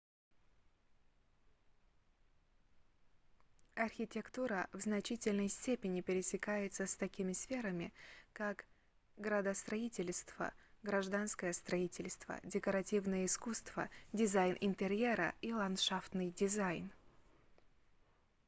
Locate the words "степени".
5.47-6.01